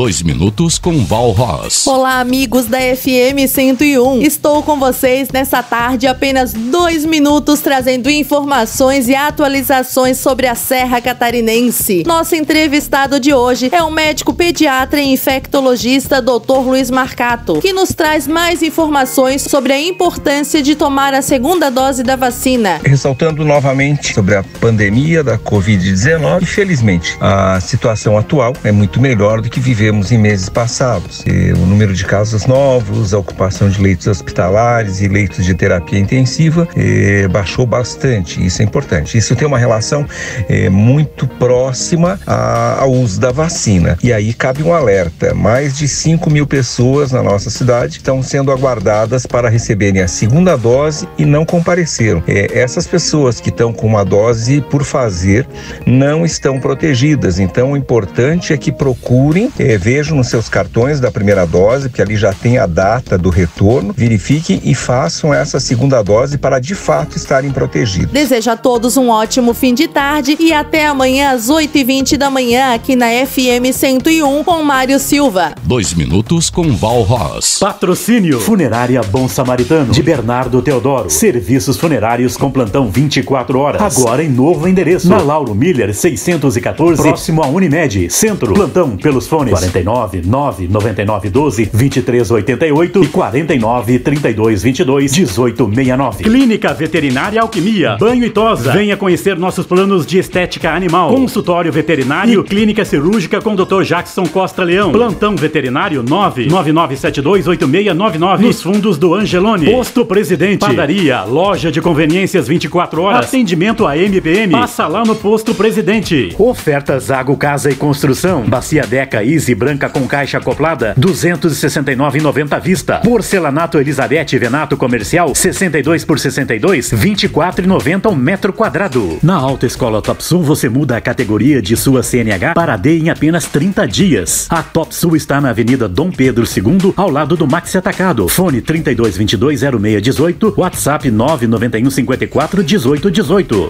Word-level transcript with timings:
Dois 0.00 0.22
minutos 0.22 0.78
com 0.78 1.04
Val 1.04 1.30
Ross. 1.32 1.86
Olá, 1.86 2.20
amigos 2.20 2.64
da 2.64 2.78
FM 2.78 3.46
101. 3.46 4.22
Estou 4.22 4.62
com 4.62 4.78
vocês 4.78 5.28
nessa 5.28 5.62
tarde, 5.62 6.06
apenas 6.06 6.54
dois 6.54 7.04
minutos, 7.04 7.60
trazendo 7.60 8.08
informações 8.08 9.10
e 9.10 9.14
atualizações 9.14 10.16
sobre 10.16 10.46
a 10.46 10.54
Serra 10.54 11.02
Catarinense. 11.02 12.02
Nosso 12.06 12.34
entrevistado 12.34 13.20
de 13.20 13.34
hoje 13.34 13.68
é 13.70 13.82
o 13.82 13.90
médico 13.90 14.32
pediatra 14.32 15.02
e 15.02 15.12
infectologista 15.12 16.22
Dr. 16.22 16.60
Luiz 16.64 16.90
Marcato, 16.90 17.60
que 17.60 17.74
nos 17.74 17.90
traz 17.90 18.26
mais 18.26 18.62
informações 18.62 19.42
sobre 19.42 19.74
a 19.74 19.78
importância 19.78 20.62
de 20.62 20.74
tomar 20.76 21.12
a 21.12 21.20
segunda 21.20 21.70
dose 21.70 22.02
da 22.02 22.16
vacina. 22.16 22.80
Ressaltando 22.82 23.44
novamente 23.44 24.14
sobre 24.14 24.34
a 24.34 24.42
pandemia 24.42 25.22
da 25.22 25.36
Covid-19, 25.36 26.40
infelizmente, 26.40 27.18
a 27.20 27.60
situação 27.60 28.16
atual 28.16 28.54
é 28.64 28.72
muito 28.72 28.98
melhor 28.98 29.42
do 29.42 29.50
que 29.50 29.60
vivemos 29.90 30.12
em 30.12 30.18
meses 30.18 30.48
passados. 30.48 31.24
E 31.26 31.52
o 31.52 31.66
número 31.66 31.92
de 31.92 32.04
casos 32.04 32.46
novos, 32.46 33.12
a 33.12 33.18
ocupação 33.18 33.68
de 33.68 33.82
leitos 33.82 34.06
hospitalares 34.06 35.00
e 35.00 35.08
leitos 35.08 35.44
de 35.44 35.52
terapia 35.52 35.98
intensiva 35.98 36.68
eh, 36.76 37.26
baixou 37.28 37.66
bastante. 37.66 38.44
Isso 38.44 38.62
é 38.62 38.64
importante. 38.64 39.18
Isso 39.18 39.34
tem 39.34 39.48
uma 39.48 39.58
relação 39.58 40.06
eh, 40.48 40.70
muito 40.70 41.26
próxima 41.26 42.20
a, 42.24 42.80
ao 42.80 42.92
uso 42.92 43.20
da 43.20 43.32
vacina. 43.32 43.98
E 44.00 44.12
aí 44.12 44.32
cabe 44.32 44.62
um 44.62 44.72
alerta: 44.72 45.34
mais 45.34 45.76
de 45.76 45.88
5 45.88 46.30
mil 46.30 46.46
pessoas 46.46 47.10
na 47.10 47.22
nossa 47.22 47.50
cidade 47.50 47.96
estão 47.96 48.22
sendo 48.22 48.52
aguardadas 48.52 49.26
para 49.26 49.48
receberem 49.48 50.02
a 50.02 50.08
segunda 50.08 50.56
dose 50.56 51.08
e 51.18 51.24
não 51.24 51.44
compareceram. 51.44 52.22
Eh, 52.28 52.48
essas 52.54 52.86
pessoas 52.86 53.40
que 53.40 53.48
estão 53.48 53.72
com 53.72 53.88
uma 53.88 54.04
dose 54.04 54.60
por 54.60 54.84
fazer 54.84 55.48
não 55.84 56.24
estão 56.24 56.60
protegidas. 56.60 57.40
Então, 57.40 57.72
o 57.72 57.76
importante 57.76 58.52
é 58.52 58.56
que 58.56 58.70
procurem 58.70 59.50
vejam 59.80 60.16
nos 60.18 60.28
seus 60.28 60.46
cartões 60.46 61.00
da 61.00 61.10
primeira 61.10 61.46
dose, 61.46 61.88
porque 61.88 62.02
ali 62.02 62.14
já 62.14 62.34
tem 62.34 62.58
a 62.58 62.66
data 62.66 63.16
do 63.16 63.30
retorno, 63.30 63.94
verifiquem 63.96 64.60
e 64.62 64.74
façam 64.74 65.32
essa 65.32 65.58
segunda 65.58 66.02
dose 66.02 66.36
para 66.36 66.60
de 66.60 66.74
fato 66.74 67.16
estarem 67.16 67.50
protegidos. 67.50 68.12
Desejo 68.12 68.50
a 68.50 68.56
todos 68.56 68.98
um 68.98 69.08
ótimo 69.08 69.54
fim 69.54 69.72
de 69.72 69.88
tarde 69.88 70.36
e 70.38 70.52
até 70.52 70.86
amanhã 70.86 71.30
às 71.30 71.48
8h20 71.48 72.18
da 72.18 72.28
manhã 72.28 72.74
aqui 72.74 72.94
na 72.94 73.06
FM 73.06 73.72
101 73.72 74.44
com 74.44 74.62
Mário 74.62 74.98
Silva. 74.98 75.54
Dois 75.62 75.94
minutos 75.94 76.50
com 76.50 76.70
Val 76.76 77.00
Ross. 77.00 77.58
Patrocínio 77.58 78.38
Funerária 78.38 79.00
Bom 79.02 79.28
Samaritano 79.28 79.92
de 79.92 80.02
Bernardo 80.02 80.60
Teodoro. 80.60 81.08
Serviços 81.08 81.78
funerários 81.78 82.36
com 82.36 82.50
plantão 82.50 82.90
24 82.90 83.58
horas. 83.58 83.98
Agora 83.98 84.22
em 84.22 84.28
novo 84.28 84.68
endereço. 84.68 85.08
Na 85.08 85.22
Lauro 85.22 85.54
Miller 85.54 85.94
614, 85.94 87.00
próximo 87.00 87.42
à 87.42 87.46
Unimed. 87.46 88.10
Centro. 88.10 88.52
Plantão 88.52 88.96
pelos 88.96 89.26
fones 89.26 89.59
49 89.60 90.22
999 90.24 91.30
12 91.30 91.70
23 91.72 92.30
88 92.30 93.04
e 93.04 93.08
49 93.08 93.98
32 93.98 94.62
22 94.62 95.12
18 95.12 95.70
69. 95.74 96.24
Clínica 96.24 96.72
Veterinária 96.72 97.40
Alquimia, 97.40 97.96
Banho 97.98 98.24
e 98.24 98.30
Tosa. 98.30 98.72
Venha 98.72 98.96
conhecer 98.96 99.36
nossos 99.38 99.66
planos 99.66 100.06
de 100.06 100.18
estética 100.18 100.72
animal. 100.72 101.14
Consultório 101.14 101.70
veterinário 101.72 102.40
e 102.40 102.44
clínica 102.44 102.84
cirúrgica 102.84 103.40
com 103.40 103.54
Dr. 103.54 103.82
Jackson 103.82 104.26
Costa 104.26 104.64
Leão. 104.64 104.92
Plantão 104.92 105.36
veterinário 105.36 106.02
999728699 106.04 108.38
nos 108.38 108.62
fundos 108.62 108.96
do 108.98 109.14
Angelone. 109.14 109.70
Posto 109.70 110.06
Presidente. 110.06 110.60
Padaria, 110.60 111.22
loja 111.24 111.70
de 111.70 111.80
conveniências 111.80 112.48
24 112.48 113.02
horas. 113.02 113.26
Atendimento 113.26 113.86
a 113.86 113.96
MPM. 113.96 114.52
Passa 114.52 114.86
lá 114.86 115.04
no 115.04 115.14
Posto 115.14 115.54
Presidente. 115.54 116.34
Ofertas 116.38 117.10
Água 117.10 117.36
Casa 117.36 117.70
e 117.70 117.74
Construção. 117.74 118.42
Bacia 118.42 118.82
Deca 118.82 119.24
Easy 119.24 119.49
branca 119.54 119.88
com 119.88 120.06
caixa 120.06 120.38
acoplada, 120.38 120.94
269,90 120.98 122.52
à 122.52 122.58
vista. 122.58 122.96
Porcelanato 122.98 123.78
Elizabeth 123.78 124.38
Venato 124.38 124.76
Comercial, 124.76 125.34
62 125.34 126.04
por 126.04 126.18
62, 126.18 126.90
24,90 126.90 128.10
um 128.10 128.14
metro 128.14 128.52
quadrado. 128.52 129.18
Na 129.22 129.36
Alta 129.36 129.66
Escola 129.66 130.02
Top 130.02 130.22
Sul 130.22 130.42
você 130.42 130.68
muda 130.68 130.96
a 130.96 131.00
categoria 131.00 131.60
de 131.60 131.76
sua 131.76 132.02
CNH 132.02 132.54
para 132.54 132.76
D 132.76 132.98
em 132.98 133.10
apenas 133.10 133.46
30 133.46 133.86
dias. 133.86 134.46
A 134.50 134.62
Top 134.62 134.94
Sul 134.94 135.16
está 135.16 135.40
na 135.40 135.50
Avenida 135.50 135.88
Dom 135.88 136.10
Pedro 136.10 136.44
II, 136.44 136.92
ao 136.96 137.10
lado 137.10 137.36
do 137.36 137.46
Maxi 137.46 137.76
Atacado. 137.76 138.28
Fone 138.28 138.60
3222 138.60 139.60
0618, 139.60 140.54
WhatsApp 140.56 141.10
991 141.10 141.90
54 141.90 142.62
1818. 142.62 143.68